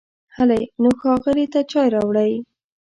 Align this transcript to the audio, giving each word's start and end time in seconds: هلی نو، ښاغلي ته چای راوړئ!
هلی 0.35 0.61
نو، 0.81 0.89
ښاغلي 1.01 1.45
ته 1.53 1.59
چای 1.71 1.87
راوړئ! 1.95 2.33